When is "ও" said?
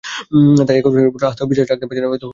1.45-1.49